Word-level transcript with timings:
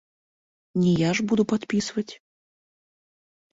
Не 0.83 0.93
я 1.01 1.11
ж 1.19 1.27
буду 1.33 1.43
падпісваць. 1.53 2.09